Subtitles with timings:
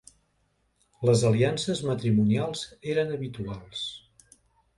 [1.09, 2.65] Les aliances matrimonials
[2.95, 3.87] eren habituals.